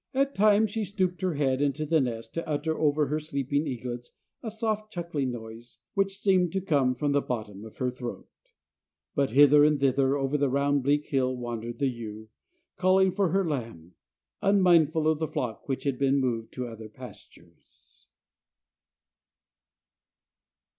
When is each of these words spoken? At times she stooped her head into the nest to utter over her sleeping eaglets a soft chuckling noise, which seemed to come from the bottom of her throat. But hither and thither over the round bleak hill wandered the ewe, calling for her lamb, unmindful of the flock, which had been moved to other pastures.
At 0.15 0.33
times 0.33 0.71
she 0.71 0.83
stooped 0.83 1.21
her 1.21 1.35
head 1.35 1.61
into 1.61 1.85
the 1.85 2.01
nest 2.01 2.33
to 2.33 2.47
utter 2.49 2.75
over 2.75 3.05
her 3.05 3.19
sleeping 3.19 3.67
eaglets 3.67 4.09
a 4.41 4.49
soft 4.49 4.91
chuckling 4.91 5.29
noise, 5.31 5.77
which 5.93 6.17
seemed 6.17 6.51
to 6.53 6.59
come 6.61 6.95
from 6.95 7.11
the 7.11 7.21
bottom 7.21 7.63
of 7.63 7.77
her 7.77 7.91
throat. 7.91 8.27
But 9.13 9.29
hither 9.29 9.63
and 9.63 9.79
thither 9.79 10.17
over 10.17 10.39
the 10.39 10.49
round 10.49 10.81
bleak 10.81 11.05
hill 11.09 11.37
wandered 11.37 11.77
the 11.77 11.85
ewe, 11.87 12.29
calling 12.77 13.11
for 13.11 13.29
her 13.29 13.47
lamb, 13.47 13.93
unmindful 14.41 15.07
of 15.07 15.19
the 15.19 15.27
flock, 15.27 15.69
which 15.69 15.83
had 15.83 15.99
been 15.99 16.17
moved 16.17 16.51
to 16.53 16.65
other 16.67 16.89
pastures. 16.89 18.07